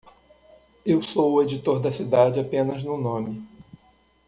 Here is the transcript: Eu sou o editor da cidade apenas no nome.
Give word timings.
Eu 0.83 0.99
sou 0.99 1.31
o 1.33 1.43
editor 1.43 1.79
da 1.79 1.91
cidade 1.91 2.39
apenas 2.39 2.81
no 2.83 2.97
nome. 2.97 3.47